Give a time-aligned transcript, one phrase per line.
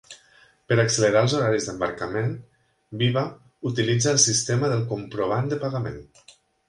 [0.69, 2.33] Per accelerar els horaris d'embarcament,
[3.03, 3.23] Viva
[3.73, 6.01] utilitza el sistema del "comprovant de pagament".